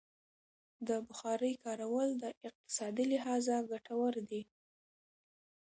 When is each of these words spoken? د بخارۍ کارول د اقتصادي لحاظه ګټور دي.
د 0.87 0.89
بخارۍ 1.07 1.53
کارول 1.63 2.09
د 2.23 2.25
اقتصادي 2.47 3.05
لحاظه 3.13 3.55
ګټور 3.71 4.13
دي. 4.29 4.41